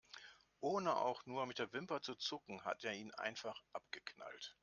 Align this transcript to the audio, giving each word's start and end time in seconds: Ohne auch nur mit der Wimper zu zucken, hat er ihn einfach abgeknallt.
Ohne 0.61 0.95
auch 0.95 1.27
nur 1.27 1.45
mit 1.45 1.59
der 1.59 1.71
Wimper 1.73 2.01
zu 2.01 2.15
zucken, 2.15 2.65
hat 2.65 2.83
er 2.83 2.93
ihn 2.95 3.11
einfach 3.13 3.61
abgeknallt. 3.71 4.55